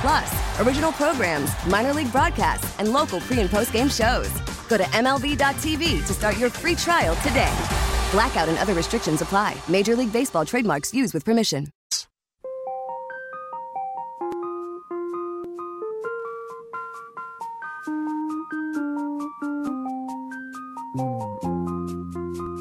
[0.00, 4.30] Plus, original programs, minor league broadcasts, and local pre and post game shows.
[4.68, 7.52] Go to MLB.tv to start your free trial today.
[8.12, 9.56] Blackout and other restrictions apply.
[9.68, 11.68] Major League Baseball trademarks used with permission.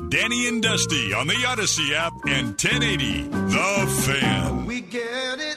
[0.09, 4.65] Danny and Dusty on the Audacy app and 1080 The Fan.
[4.65, 5.56] We get it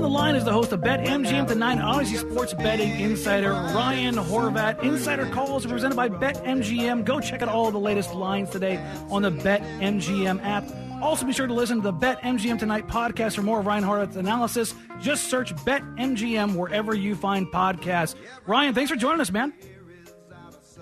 [0.00, 4.14] On the line is the host of Bet MGM Tonight, Audacy Sports Betting Insider Ryan
[4.14, 4.82] Horvat.
[4.82, 7.04] Insider calls are presented by Bet MGM.
[7.04, 8.78] Go check out all the latest lines today
[9.10, 10.64] on the Bet MGM app.
[11.02, 13.84] Also, be sure to listen to the Bet MGM Tonight podcast for more of Ryan
[13.84, 14.74] Horvat's analysis.
[15.02, 18.14] Just search Bet MGM wherever you find podcasts.
[18.46, 19.52] Ryan, thanks for joining us, man.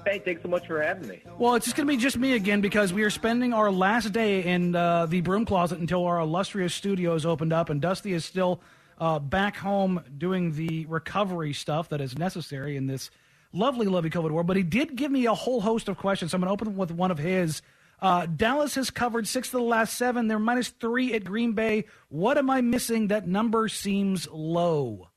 [0.06, 1.22] Hey, thanks so much for having me.
[1.40, 4.12] Well, it's just going to be just me again because we are spending our last
[4.12, 8.12] day in uh, the broom closet until our illustrious studio is opened up, and Dusty
[8.12, 8.60] is still
[8.98, 13.10] uh, back home doing the recovery stuff that is necessary in this
[13.52, 14.46] lovely, lovely COVID world.
[14.46, 16.32] But he did give me a whole host of questions.
[16.32, 17.62] So I'm going to open with one of his.
[18.00, 20.28] Uh, Dallas has covered six of the last seven.
[20.28, 21.86] They're minus three at Green Bay.
[22.08, 23.08] What am I missing?
[23.08, 25.08] That number seems low.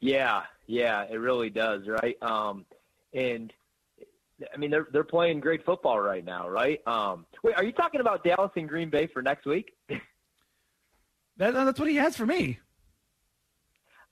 [0.00, 2.16] Yeah, yeah, it really does, right?
[2.22, 2.64] Um,
[3.12, 3.52] and
[4.54, 6.80] I mean they're they're playing great football right now, right?
[6.86, 9.72] Um, wait, are you talking about Dallas and Green Bay for next week?
[11.40, 12.58] that, that's what he has for me.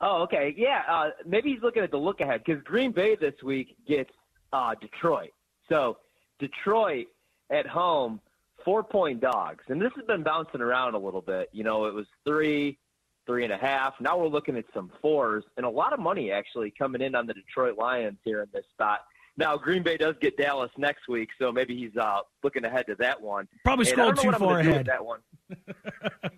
[0.01, 0.83] Oh, okay, yeah.
[0.89, 4.11] Uh, maybe he's looking at the look ahead because Green Bay this week gets
[4.53, 5.31] uh, Detroit.
[5.69, 5.99] So
[6.39, 7.07] Detroit
[7.51, 8.21] at home,
[8.65, 11.49] four point dogs, and this has been bouncing around a little bit.
[11.53, 12.79] You know, it was three,
[13.27, 13.95] three and a half.
[14.01, 17.27] Now we're looking at some fours and a lot of money actually coming in on
[17.27, 19.01] the Detroit Lions here in this spot.
[19.37, 22.95] Now Green Bay does get Dallas next week, so maybe he's uh, looking ahead to
[22.97, 23.49] that one.
[23.65, 24.87] Probably scrolled too far ahead.
[24.87, 25.21] that one.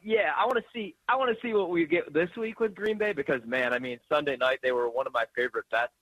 [0.03, 0.97] Yeah, I want to see.
[1.09, 3.78] I want to see what we get this week with Green Bay because man, I
[3.78, 5.93] mean Sunday night they were one of my favorite bets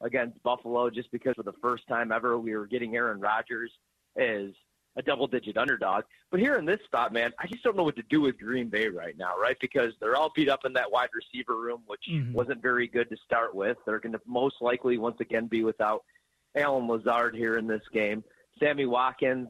[0.00, 3.70] against Buffalo just because for the first time ever we were getting Aaron Rodgers
[4.16, 4.50] as
[4.96, 6.04] a double digit underdog.
[6.30, 8.68] But here in this spot, man, I just don't know what to do with Green
[8.68, 9.56] Bay right now, right?
[9.60, 12.32] Because they're all beat up in that wide receiver room, which Mhm.
[12.32, 13.76] wasn't very good to start with.
[13.86, 16.04] They're going to most likely once again be without
[16.54, 18.22] Allen Lazard here in this game.
[18.60, 19.48] Sammy Watkins,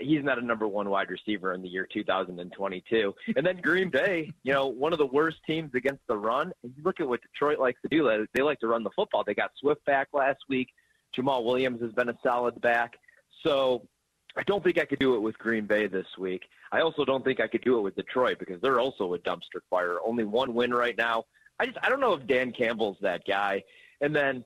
[0.00, 3.14] he's not a number one wide receiver in the year 2022.
[3.36, 6.52] And then Green Bay, you know, one of the worst teams against the run.
[6.62, 8.26] And you look at what Detroit likes to do.
[8.34, 9.24] They- like to run the football.
[9.24, 10.68] They got Swift back last week.
[11.16, 12.94] Jamaal Williams has been a solid back.
[13.42, 13.86] So
[14.36, 16.44] I don't think I could do it with Green Bay this week.
[16.72, 19.60] I also don't think I could do it with Detroit because they're also a dumpster
[19.70, 19.98] fire.
[20.04, 21.24] Only one win right now.
[21.58, 23.64] I just I don't know if Dan Campbell's that guy.
[24.00, 24.44] And then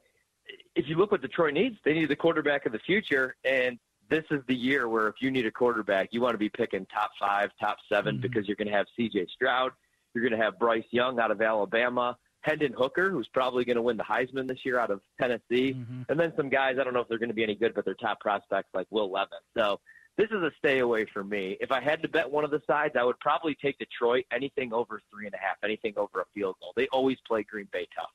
[0.74, 3.36] if you look what Detroit needs, they need the quarterback of the future.
[3.44, 6.48] And this is the year where if you need a quarterback, you want to be
[6.48, 8.22] picking top five, top 7 mm-hmm.
[8.22, 9.26] because you're going to have C.J.
[9.34, 9.72] Stroud,
[10.14, 13.82] you're going to have Bryce Young out of Alabama, Hendon Hooker, who's probably going to
[13.82, 16.02] win the Heisman this year out of Tennessee, mm-hmm.
[16.08, 17.84] and then some guys I don't know if they're going to be any good, but
[17.84, 19.38] they're top prospects like Will Levis.
[19.56, 19.80] So
[20.18, 21.56] this is a stay away for me.
[21.60, 24.24] If I had to bet one of the sides, I would probably take Detroit.
[24.32, 26.72] Anything over three and a half, anything over a field goal.
[26.76, 28.10] They always play Green Bay tough.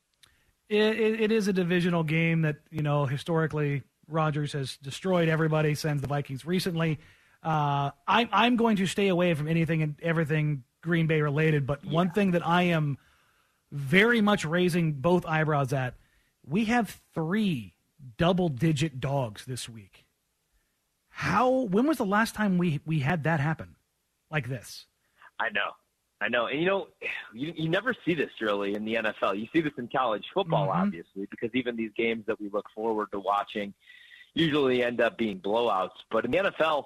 [0.70, 5.76] It, it, it is a divisional game that you know historically Rodgers has destroyed everybody
[5.76, 7.00] since the Vikings recently.
[7.44, 11.68] Uh, I, I'm going to stay away from anything and everything Green Bay related.
[11.68, 12.98] But one thing that I am
[13.72, 15.96] very much raising both eyebrows at,
[16.46, 17.76] we have three
[18.18, 20.06] double-digit dogs this week.
[21.10, 21.50] How?
[21.50, 23.76] When was the last time we we had that happen
[24.30, 24.86] like this?
[25.40, 25.72] I know.
[26.20, 26.48] I know.
[26.48, 26.88] And you know,
[27.34, 29.40] you, you never see this really in the NFL.
[29.40, 30.76] You see this in college football, Mhm.
[30.76, 33.74] obviously, because even these games that we look forward to watching
[34.34, 35.98] usually end up being blowouts.
[36.12, 36.86] But in the NFL,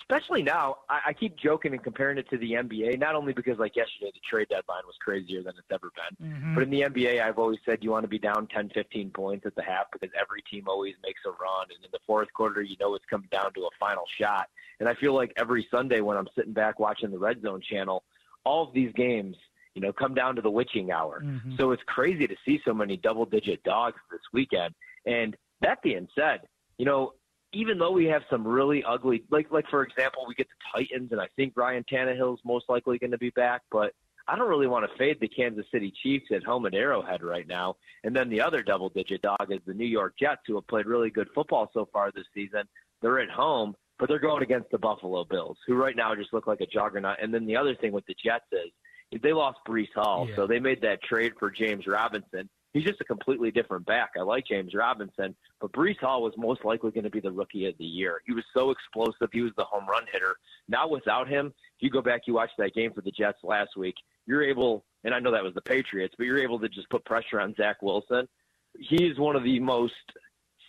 [0.00, 3.58] especially now, I, I keep joking and comparing it to the NBA, not only because
[3.58, 6.54] like yesterday the trade deadline was crazier than it's ever been, Mhm.
[6.54, 9.46] but in the NBA, I've always said you want to be down 10, 15 points
[9.46, 12.60] at the half because every team always makes a run, and in the fourth quarter,
[12.62, 14.50] you know it's coming down to a final shot.
[14.78, 18.04] And I feel like every Sunday when I'm sitting back watching the Red Zone channel,
[18.44, 19.36] all of these games,
[19.74, 21.20] you know, come down to the witching hour.
[21.22, 21.56] Mhm.
[21.56, 24.74] So it's crazy to see so many double-digit dogs this weekend.
[25.06, 26.42] And that being said,
[26.78, 27.14] you know,
[27.52, 31.12] even though we have some really ugly, like like for example, we get the Titans,
[31.12, 33.94] and I think Ryan Tannehill's most likely going to be back, but
[34.26, 37.46] I don't really want to fade the Kansas City Chiefs at home at Arrowhead right
[37.46, 37.76] now.
[38.04, 41.10] And then the other double-digit dog is the New York Jets, who have played really
[41.10, 42.66] good football so far this season.
[43.02, 46.46] They're at home, but they're going against the Buffalo Bills, who right now just look
[46.46, 47.16] like a juggernaut.
[47.22, 48.70] And then the other thing with the Jets is
[49.22, 50.36] they lost Breece Hall, Yeah.
[50.36, 52.50] so they made that trade for James Robinson.
[52.74, 54.10] He's just a completely different back.
[54.18, 57.64] I like James Robinson, but Breece Hall was most likely going to be the rookie
[57.64, 58.20] of the year.
[58.26, 59.30] He was so explosive.
[59.32, 60.36] He was the home run hitter.
[60.68, 63.74] Now without him, if you go back, you watch that game for the Jets last
[63.74, 63.94] week,
[64.26, 67.06] you're able, and I know that was the Patriots, but you're able to just put
[67.06, 68.28] pressure on Zach Wilson.
[68.78, 69.94] He is one of the most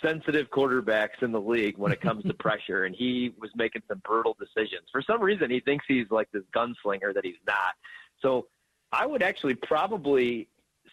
[0.02, 4.02] sensitive quarterbacks in the league when it comes to pressure, and he was making some
[4.06, 4.84] brutal decisions.
[4.92, 7.74] For some reason, he thinks he's like this gunslinger that he's not.
[8.22, 8.48] So
[8.92, 10.48] I would actually probably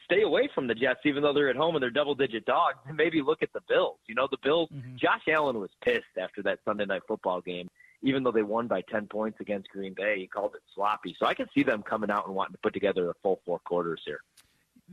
[0.04, 2.78] stay away from the Jets, even though they're at home and they're double digit dogs,
[2.86, 3.98] and maybe look at the Bills.
[4.06, 4.96] You know, the Bills, Mhm.
[4.96, 7.68] Josh Allen was pissed after that Sunday night football game.
[8.02, 11.14] Even though they won by 10 points against Green Bay, he called it sloppy.
[11.20, 13.60] So I can see them coming out and wanting to put together a full four
[13.60, 14.20] quarters here.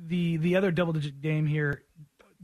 [0.08, 1.84] the the other double digit game here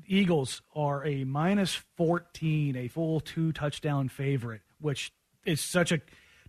[0.06, 5.12] eagles are a minus 14 a full two touchdown favorite which
[5.46, 6.02] is such a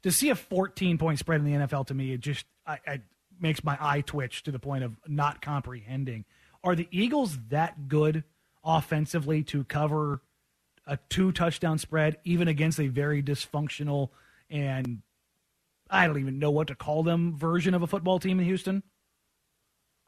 [0.02, 3.00] to see a 14 point spread in the nfl to me it just I, I
[3.40, 6.24] makes my eye twitch to the point of not comprehending.
[6.64, 8.24] Are the eagles that good
[8.64, 10.22] offensively to cover
[10.86, 14.10] a two touchdown spread even against a very dysfunctional
[14.48, 15.02] and
[15.90, 18.82] i don't even know what to call them version of a football team in houston?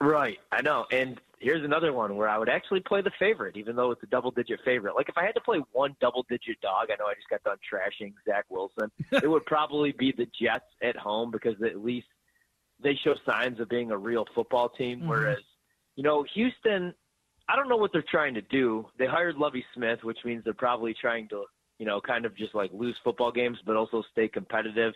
[0.01, 0.87] Right, I know.
[0.93, 4.07] And here's another one where I would actually play the favorite, even though it's a
[4.07, 4.95] double digit favorite.
[4.95, 7.43] Like if I had to play one double digit dog, I know I just got
[7.45, 8.91] done trashing Zach Wilson.
[9.13, 12.09] it would probably be the Jets at home because at least
[12.83, 15.03] they show signs of being a real football team.
[15.03, 15.09] Mhm.
[15.09, 15.39] Whereas,
[15.97, 16.95] you know, Houston,
[17.49, 18.87] I don't know what they're trying to do.
[18.99, 21.45] They hired Lovie Smith, which means they're probably trying to,
[21.79, 24.95] you know, kind of just like lose football games, but also stay competitive.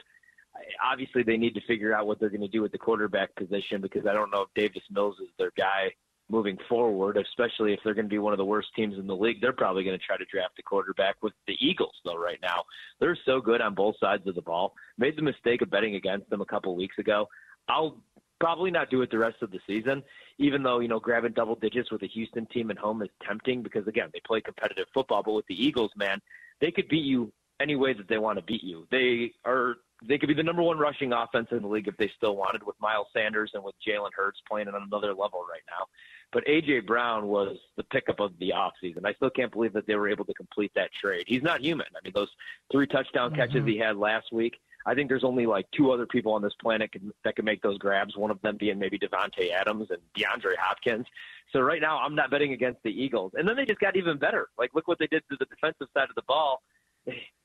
[0.85, 3.81] Obviously, they need to figure out what they're going to do with the quarterback position
[3.81, 5.93] because I don't know if Davis Mills is their guy
[6.33, 9.15] moving forward, especially if they're going to be one of the worst teams in the
[9.15, 9.41] league.
[9.43, 12.65] They're probably going to try to draft a quarterback with the Eagles, though, right now.
[13.01, 14.73] They're so good on both sides of the ball.
[14.97, 17.29] Made the mistake of betting against them a couple weeks ago.
[17.69, 18.03] I'll
[18.41, 20.03] probably not do it the rest of the season,
[20.39, 23.63] even though, you know, grabbing double digits with a Houston team at home is tempting
[23.63, 25.23] because, again, they play competitive football.
[25.23, 26.19] But with the Eagles, man,
[26.63, 27.31] they could beat you
[27.61, 28.87] any way that they want to beat you.
[28.91, 29.77] They are
[30.07, 32.63] they could be the number one rushing offense in the league if they still wanted
[32.65, 35.87] with Miles Sanders and with Jalen Hurts playing on another level right now.
[36.33, 39.05] But AJ Brown was the pickup of the offseason.
[39.05, 41.25] I still can't believe that they were able to complete that trade.
[41.27, 41.87] He's not human.
[41.95, 42.31] I mean, those
[42.71, 43.69] three touchdown catches Mhm.
[43.69, 44.59] he had last week.
[44.87, 47.63] I think there's only like two other people on this planet can, that can make
[47.63, 48.17] those grabs.
[48.17, 51.07] One of them being maybe Davante Adams and DeAndre Hopkins.
[51.53, 53.33] So right now, I'm not betting against the Eagles.
[53.35, 54.49] And then they just got even better.
[54.59, 56.63] Like look what they did to the defensive side of the ball.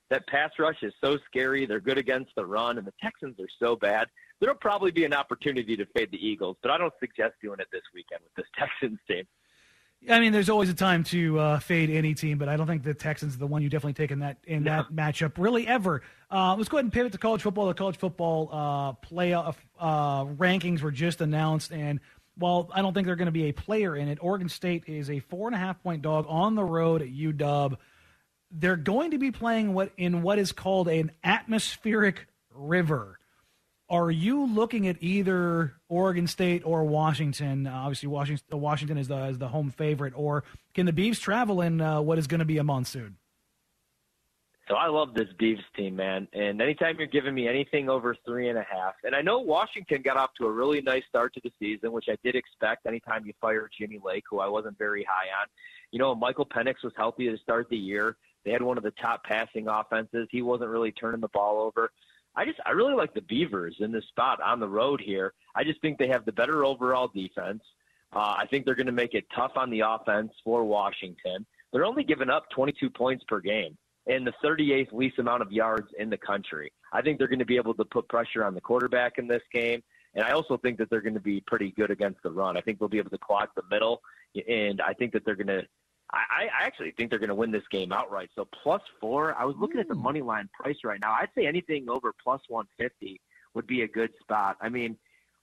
[0.09, 1.65] That pass rush is so scary.
[1.65, 4.07] They're good against the run, and the Texans are so bad.
[4.39, 7.67] There'll probably be an opportunity to fade the Eagles, but I don't suggest doing it
[7.71, 9.25] this weekend with this Texans team.
[10.09, 12.83] I mean, there's always a time to uh, fade any team, but I don't think
[12.83, 16.03] the Texans are the one you definitely take in that in that matchup really ever.
[16.31, 17.67] Uh, let's go ahead and pivot to college football.
[17.67, 21.99] The college football uh, playoff uh, rankings were just announced, and
[22.37, 25.09] while I don't think they're going to be a player in it, Oregon State is
[25.09, 27.75] a four and a half point dog on the road at UW.
[28.51, 33.19] They're going to be playing what in what is called an atmospheric river.
[33.89, 37.67] Are you looking at either Oregon State or Washington?
[37.67, 40.13] Uh, obviously, Washington, Washington is the is the home favorite.
[40.15, 43.17] Or can the Beavs travel in uh, what is going to be a monsoon?
[44.67, 46.27] So I love this Beavs team, man.
[46.33, 50.01] And anytime you're giving me anything over three and a half, and I know Washington
[50.01, 52.85] got off to a really nice start to the season, which I did expect.
[52.85, 55.47] Anytime you fire Jimmy Lake, who I wasn't very high on,
[55.91, 58.17] you know, Michael Penix was healthy to start the year.
[58.47, 60.29] They had one of the top passing offenses.
[60.31, 61.91] He wasn't really turning the ball over.
[62.33, 65.33] I just I really like the Beavers in this spot on the road here.
[65.53, 67.61] I just think they have the better overall defense.
[68.13, 71.45] Uh, I think they're going to make it tough on the offense for Washington.
[71.73, 73.77] They're only giving up 22 points per game
[74.07, 76.71] and the 38th least amount of yards in the country.
[76.93, 79.43] I think they're going to be able to put pressure on the quarterback in this
[79.53, 79.83] game.
[80.15, 82.55] And I also think that they're going to be pretty good against the run.
[82.55, 84.01] I think they'll be able to clog the middle,
[84.47, 85.63] and I think that they're going to
[86.11, 88.29] I, I actually think they're going to win this game outright.
[88.35, 89.35] So plus four.
[89.35, 91.13] I was looking at the money line price right now.
[91.13, 93.19] I'd say anything over plus 150
[93.53, 94.57] would be a good spot.
[94.61, 94.97] I mean,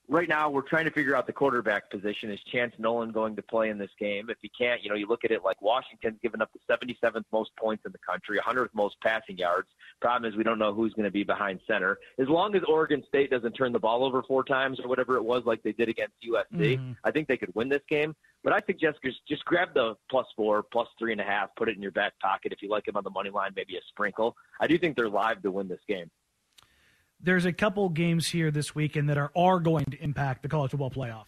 [0.09, 2.31] right now we're trying to figure out the quarterback position.
[2.31, 4.31] Is Chance Nolan going to play in this game?
[4.31, 7.25] If he can't, you know, you look at it like Washington's given up the 77th
[7.33, 9.69] most points in the country, 100th most passing yards.
[10.01, 11.99] Problem is we don't know who's going to be behind center.
[12.19, 15.25] As long as Oregon State doesn't turn the ball over four times or whatever it
[15.25, 16.93] was like they did against USC, mm-hmm.
[17.05, 18.15] I think they could win this game.
[18.45, 21.69] But I suggest just just grab the plus four, plus three and a half, put
[21.69, 22.53] it in your back pocket.
[22.53, 24.37] If you like them on the money line, maybe a sprinkle.
[24.61, 26.11] I do think they're live to win this game
[27.25, 30.71] there's a couple games here this weekend that are, are going to impact the college
[30.71, 31.27] football playoff.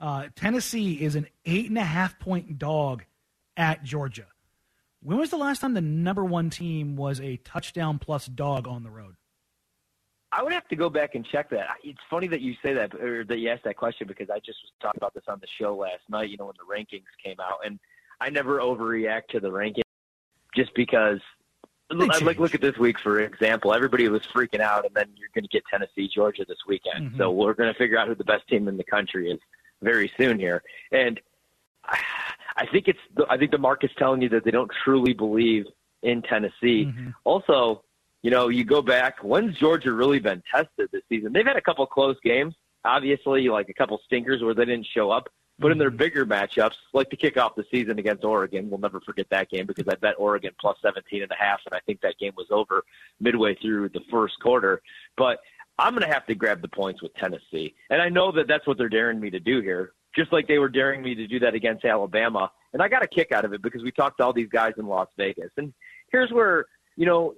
[0.00, 3.04] Uh, Tennessee is an eight and a half point dog
[3.56, 4.26] at Georgia.
[5.02, 8.82] When was the last time the number one team was a touchdown plus dog on
[8.82, 9.14] the road?
[10.36, 11.66] I would have to go back and check that.
[11.82, 14.58] It's funny that you say that or that you asked that question because I just
[14.62, 16.28] was talking about this on the show last night.
[16.28, 17.78] You know when the rankings came out, and
[18.20, 19.82] I never overreact to the rankings
[20.54, 21.20] just because
[21.90, 23.72] like look at this week for example.
[23.72, 27.10] Everybody was freaking out, and then you're going to get Tennessee, Georgia this weekend.
[27.10, 27.18] Mm-hmm.
[27.18, 29.40] So we're going to figure out who the best team in the country is
[29.80, 30.62] very soon here.
[30.92, 31.18] And
[32.56, 32.98] I think it's
[33.30, 35.64] I think the market's telling you that they don't truly believe
[36.02, 36.86] in Tennessee.
[36.86, 37.10] Mm-hmm.
[37.24, 37.82] Also,
[38.26, 39.22] you know, you go back.
[39.22, 41.32] When's Georgia really been tested this season?
[41.32, 42.56] They've had a couple close games.
[42.84, 45.28] Obviously, like a couple stinkers where they didn't show up.
[45.60, 45.98] But in their mm-hmm.
[45.98, 49.64] bigger matchups, like to kick off the season against Oregon, we'll never forget that game
[49.64, 52.48] because I bet Oregon plus 17 and a half, and I think that game was
[52.50, 52.82] over
[53.20, 54.82] midway through the first quarter.
[55.16, 55.38] But
[55.78, 57.76] I'm going to have to grab the points with Tennessee.
[57.90, 60.58] And I know that that's what they're daring me to do here, just like they
[60.58, 62.50] were daring me to do that against Alabama.
[62.72, 64.72] And I got a kick out of it because we talked to all these guys
[64.78, 65.52] in Las Vegas.
[65.56, 65.72] And
[66.10, 66.66] here's where,
[66.96, 67.34] you know,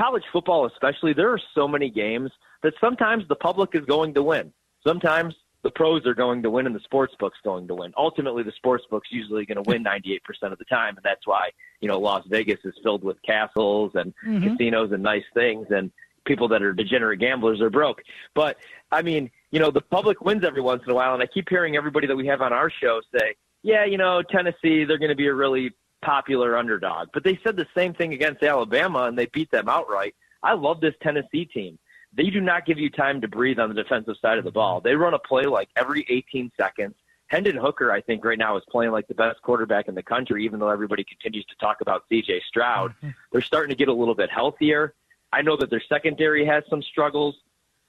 [0.00, 2.30] college football especially, there are so many games
[2.62, 4.52] that sometimes the public is going to win.
[4.86, 7.92] Sometimes the pros are going to win and the sports book's going to win.
[7.96, 10.18] Ultimately, the sports book's usually going to win 98%
[10.52, 14.14] of the time, and that's why you know Las Vegas is filled with castles and
[14.24, 14.48] mm-hmm.
[14.48, 15.90] casinos and nice things, and
[16.24, 18.02] people that are degenerate gamblers are broke.
[18.34, 18.56] But
[18.90, 21.48] I mean, you know, the public wins every once in a while, and I keep
[21.48, 25.10] hearing everybody that we have on our show say, "Yeah, you know, Tennessee, they're going
[25.10, 29.18] to be a really popular underdog." But they said the same thing against Alabama, and
[29.18, 30.14] they beat them outright.
[30.42, 31.78] I love this Tennessee team
[32.12, 34.80] they do not give you time to breathe on the defensive side of the ball.
[34.80, 36.94] They run a play like every 18 seconds.
[37.28, 40.44] Hendon Hooker, I think, right now is playing like the best quarterback in the country,
[40.44, 42.92] even though everybody continues to talk about CJ Stroud.
[42.96, 43.10] Mm-hmm.
[43.30, 44.94] They're starting to get a little bit healthier.
[45.32, 47.36] I know that their secondary has some struggles.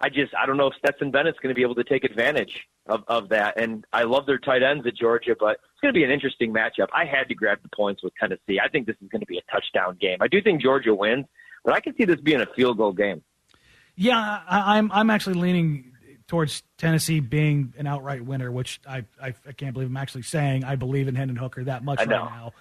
[0.01, 2.67] I just I don't know if Stetson Bennett's going to be able to take advantage
[2.88, 3.60] of, of that.
[3.60, 6.53] And I love their tight ends at Georgia, but it's going to be an interesting
[6.53, 6.88] matchup.
[6.93, 8.60] I had to grab the points with Tennessee.
[8.63, 10.17] I think this is going to be a touchdown game.
[10.22, 11.25] I do think Georgia wins,
[11.63, 13.22] but I can see this being a field goal game.
[13.96, 15.91] Yeah, I, am I'm, I'm actually leaning
[16.27, 20.63] towards Tennessee being an outright winner, which I, I, I can't believe I'm actually saying.
[20.63, 22.53] I believe in Hendon Hooker that much right now.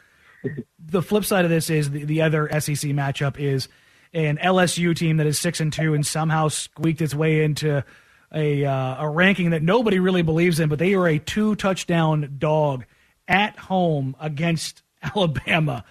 [0.78, 3.68] the flip side of this is the, the other SEC matchup is
[4.12, 7.84] an LSU team that is six and two and somehow squeaked its way into
[8.32, 12.36] a uh, a ranking that nobody really believes in, but they are a two touchdown
[12.38, 12.84] dog
[13.28, 15.84] at home against Alabama.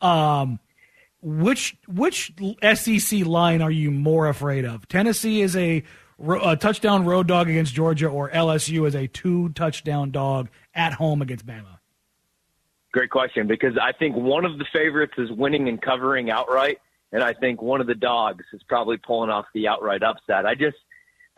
[0.00, 0.58] Um,
[1.22, 2.32] which which
[2.74, 4.86] SEC line are you more afraid of?
[4.88, 5.82] Tennessee is a,
[6.20, 11.22] a touchdown road dog against Georgia, or LSU is a two touchdown dog at home
[11.22, 11.78] against Bama?
[12.92, 16.78] Great question because I think one of the favorites is winning and covering outright,
[17.14, 20.44] and I think one of the dogs is probably pulling off the outright upset.
[20.44, 20.76] I just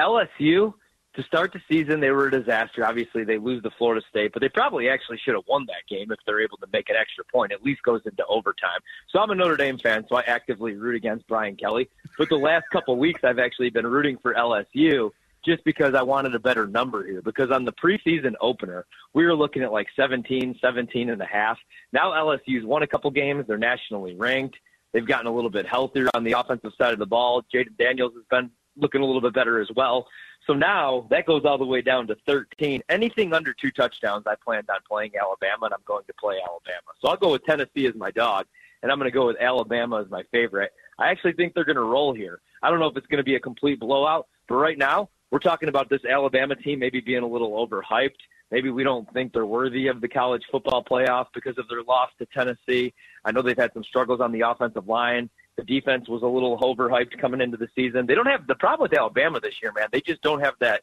[0.00, 0.72] LSU
[1.16, 2.84] to start the season, they were a disaster.
[2.84, 6.10] Obviously, they lose to Florida State, but they probably actually should have won that game
[6.10, 7.52] if they're able to make an extra point.
[7.52, 8.80] At least goes into overtime.
[9.10, 11.88] So I'm a Notre Dame fan, so I actively root against Brian Kelly.
[12.18, 15.10] But the last couple of weeks, I've actually been rooting for LSU
[15.44, 17.22] just because I wanted a better number here.
[17.22, 21.56] Because on the preseason opener, we were looking at like 17, 17 and a half.
[21.92, 23.46] Now LSU's won a couple games.
[23.46, 24.56] They're nationally ranked.
[24.92, 27.42] They've gotten a little bit healthier on the offensive side of the ball.
[27.52, 30.06] Jayden Daniels has been looking a little bit better as well.
[30.46, 32.82] So now that goes all the way down to 13.
[32.88, 36.92] Anything under two touchdowns, I planned on playing Alabama, and I'm going to play Alabama.
[37.00, 38.46] So I'll go with Tennessee as my dog,
[38.82, 40.72] and I'm going to go with Alabama as my favorite.
[40.98, 42.40] I actually think they're going to roll here.
[42.62, 45.40] I don't know if it's going to be a complete blowout, but right now we're
[45.40, 48.20] talking about this Alabama team maybe being a little overhyped.
[48.50, 52.10] Maybe we don't think they're worthy of the college football playoff because of their loss
[52.18, 52.94] to Tennessee.
[53.24, 55.28] I know they've had some struggles on the offensive line.
[55.56, 58.06] The defense was a little overhyped coming into the season.
[58.06, 59.88] They don't have the problem with Alabama this year, man.
[59.90, 60.82] They just don't have that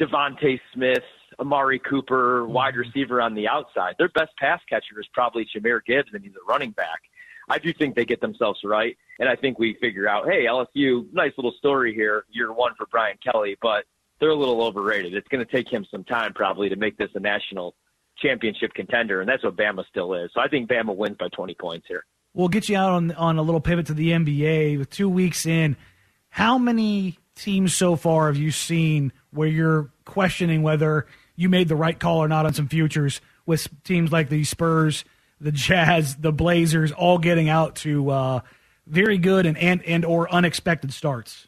[0.00, 1.02] DeVonta Smith,
[1.38, 2.52] Amari Cooper mm-hmm.
[2.52, 3.94] wide receiver on the outside.
[3.98, 7.02] Their best pass catcher is probably Jahmyr Gibbs, and he's a running back.
[7.50, 11.06] I do think they get themselves right, and I think we figure out, hey, LSU,
[11.12, 13.84] nice little story here, year one for Brian Kelly, but
[14.20, 15.14] they're a little overrated.
[15.14, 17.74] It's going to take him some time probably to make this a national
[18.18, 20.30] championship contender, and that's what Bama still is.
[20.34, 22.04] So I think Bama wins by 20 points here.
[22.34, 25.46] We'll get you out on on a little pivot to the NBA with two weeks
[25.46, 25.76] in.
[26.30, 31.06] How many teams so far have you seen where you're questioning whether
[31.36, 35.04] you made the right call or not on some futures with teams like the Spurs,
[35.40, 38.40] the Jazz, the Blazers, all getting out to uh,
[38.86, 41.47] very good and, and and or unexpected starts?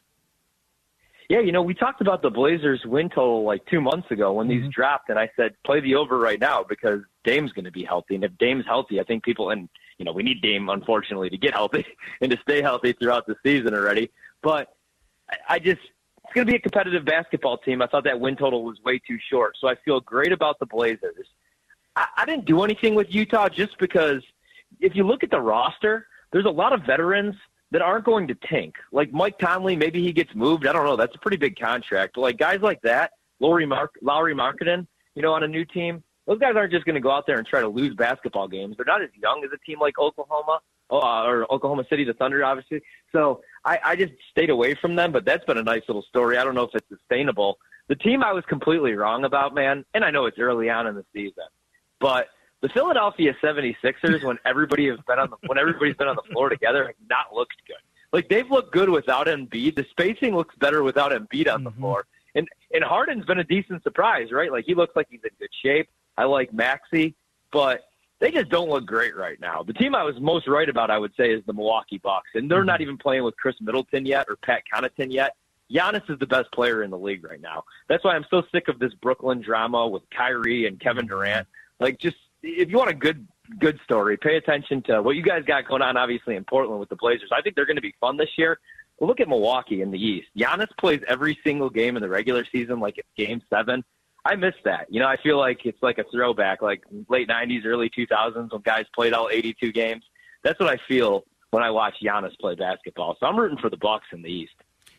[1.30, 4.48] Yeah, you know, we talked about the Blazers win total like two months ago when
[4.48, 4.70] these mm-hmm.
[4.70, 8.16] dropped, and I said play the over right now because Dame's going to be healthy,
[8.16, 11.38] and if Dame's healthy, I think people and you know we need Dame unfortunately to
[11.38, 11.86] get healthy
[12.20, 14.10] and to stay healthy throughout the season already.
[14.42, 14.74] But
[15.30, 15.82] I, I just
[16.24, 17.80] it's going to be a competitive basketball team.
[17.80, 20.66] I thought that win total was way too short, so I feel great about the
[20.66, 21.28] Blazers.
[21.94, 24.24] I, I didn't do anything with Utah just because
[24.80, 27.36] if you look at the roster, there's a lot of veterans
[27.70, 28.74] that aren't going to tank.
[28.92, 30.66] Like Mike Conley, maybe he gets moved.
[30.66, 30.96] I don't know.
[30.96, 32.16] That's a pretty big contract.
[32.16, 36.38] Like guys like that, Lauri Mark, Lauri Markkanen, you know, on a new team, those
[36.38, 38.76] guys aren't just going to go out there and try to lose basketball games.
[38.76, 40.60] They're not as young as a team like Oklahoma
[40.90, 42.82] uh, or Oklahoma City, the Thunder, obviously.
[43.12, 45.12] So I, I just stayed away from them.
[45.12, 46.38] But that's been a nice little story.
[46.38, 47.58] I don't know if it's sustainable.
[47.88, 50.94] The team I was completely wrong about, man, and I know it's early on in
[50.94, 51.44] the season,
[52.00, 52.28] but
[52.60, 56.48] the Philadelphia 76ers when everybody has been on the when everybody's been on the floor
[56.48, 57.76] together have not looked good.
[58.12, 59.76] Like they've looked good without Embiid.
[59.76, 61.76] The spacing looks better without Embiid on the Mhm.
[61.78, 62.06] floor.
[62.34, 64.52] And and Harden's been a decent surprise, right?
[64.52, 65.88] Like he looks like he's in good shape.
[66.18, 67.14] I like Maxey,
[67.50, 67.88] but
[68.18, 69.62] they just don't look great right now.
[69.62, 72.50] The team I was most right about, I would say, is the Milwaukee Bucks, and
[72.50, 75.34] they're not even playing with Khris Middleton yet or Pat Connaughton yet.
[75.72, 77.64] Giannis is the best player in the league right now.
[77.88, 81.46] That's why I'm so sick of this Brooklyn drama with Kyrie and Kevin Durant.
[81.78, 83.26] Like, just if you want a good
[83.58, 85.96] good story, pay attention to what you guys got going on.
[85.96, 88.58] Obviously in Portland with the Blazers, I think they're going to be fun this year.
[89.00, 90.28] Look at Milwaukee in the East.
[90.38, 93.82] Giannis plays every single game in the regular season like it's Game Seven.
[94.24, 94.86] I miss that.
[94.90, 98.60] You know, I feel like it's like a throwback, like late '90s, early 2000s when
[98.62, 100.04] guys played all 82 games.
[100.44, 103.16] That's what I feel when I watch Giannis play basketball.
[103.18, 104.52] So I'm rooting for the Bucks in the East.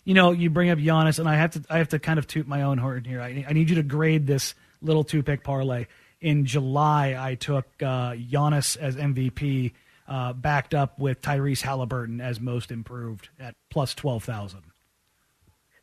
[0.04, 2.26] You know, you bring up Giannis, and I have to I have to kind of
[2.26, 3.22] toot my own horn here.
[3.22, 5.86] I, I need you to grade this little two pick parlay.
[6.22, 9.74] In July, I took uh, Giannis as MVP,
[10.08, 14.62] uh, backed up with Tyrese Halliburton as most improved at plus twelve thousand.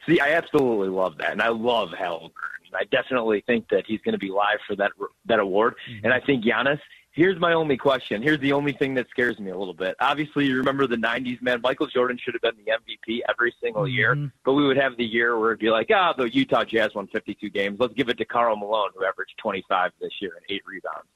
[0.06, 2.32] See, I absolutely love that, and I love Halliburton.
[2.74, 4.92] I definitely think that he's going to be live for that
[5.26, 6.80] that award, and I think Giannis.
[7.18, 8.22] Here's my only question.
[8.22, 9.96] Here's the only thing that scares me a little bit.
[9.98, 11.60] Obviously, you remember the '90s, man.
[11.60, 14.30] Michael Jordan should have been the MVP every single year, Mhm.
[14.44, 17.08] but we would have the year where it'd be like, ah, the Utah Jazz won
[17.08, 17.80] 52 games.
[17.80, 21.08] Let's give it to Karl Malone, who averaged 25 this year and eight rebounds.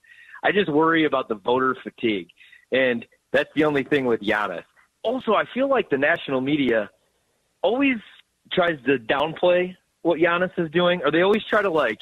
[0.43, 2.31] I just worry about the voter fatigue,
[2.73, 4.65] and that's the only thing with Giannis.
[5.05, 6.91] Also, I feel like the national media
[7.63, 7.99] always
[8.51, 12.01] tries to downplay what Giannis is doing, or they always try to like.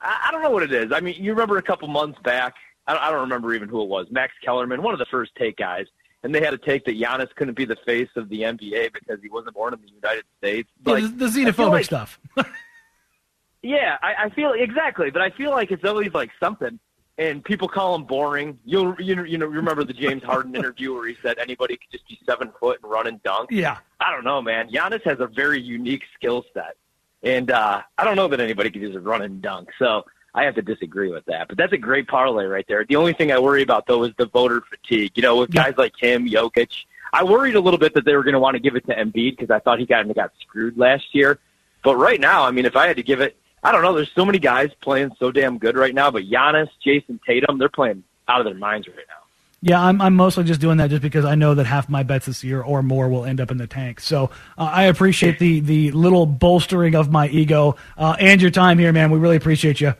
[0.00, 0.90] I, I don't know what it is.
[0.90, 2.54] I mean, you remember a couple months back.
[2.96, 4.06] I don't, remember even who it was.
[4.10, 5.86] Max Kellerman, one of the first take guys,
[6.22, 9.20] and they had a take that Giannis couldn't be the face of the NBA because
[9.22, 10.68] he wasn't born in the United States.
[10.84, 12.20] Like, the, the xenophobic like- stuff.
[13.62, 16.78] yeah, I, I feel exactly, but I feel like it's always like something,
[17.18, 18.58] and people call him boring.
[18.64, 21.90] You'll you know you know remember the James Harden interview where he said anybody could
[21.92, 23.50] just be seven foot and run and dunk.
[23.50, 24.70] yeah, I don't know, man.
[24.70, 26.76] Giannis has a very unique skill set,
[27.22, 29.68] and uh, I don't know that anybody could just run and dunk.
[29.78, 31.48] So I have to disagree with that.
[31.48, 32.84] But that's a great parlay right there.
[32.84, 35.12] The only thing I worry about though is the voter fatigue.
[35.14, 36.70] You know, with guys like him, Jokic.
[37.12, 38.94] I worried a little bit that they were going to want to give it to
[38.94, 41.40] Embiid because I thought he of got screwed last year.
[41.82, 43.94] But right now, I mean, if I had to give it, I don't know.
[43.94, 46.10] There's so many guys playing so damn good right now.
[46.10, 49.14] But Giannis, Jayson Tatum, they're playing out of their minds right now.
[49.60, 49.82] yeah.
[49.82, 52.44] I'm I'm mostly just doing that just because I know that half my bets this
[52.44, 54.00] year or more will end up in the tank.
[54.00, 58.78] So uh, I appreciate the the little bolstering of my ego uh, and your time
[58.78, 59.10] here, man.
[59.10, 59.94] We really appreciate you.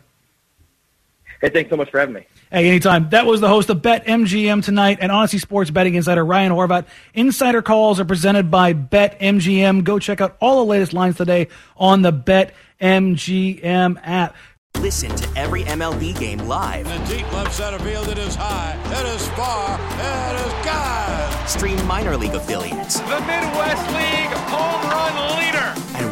[1.41, 2.27] Hey, thanks so much for having me.
[2.53, 3.09] Hey, anytime.
[3.11, 6.87] That was the host of Bet MGM tonight and Audacy Sports betting insider Ryan Horvat.
[7.15, 9.83] Insider calls are presented by Bet MGM.
[9.83, 14.37] Go check out all the latest lines today on the Bet MGM app.
[14.77, 16.87] Listen to every MLB game live.
[16.87, 21.49] In the deep left center field, it is high, it is far, it is God.
[21.49, 26.10] Stream minor league affiliates The Midwest League home run leader.